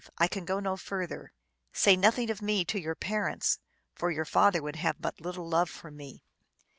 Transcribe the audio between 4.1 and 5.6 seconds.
father would have but little